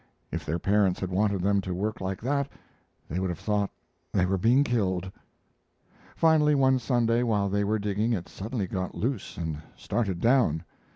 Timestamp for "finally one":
6.15-6.79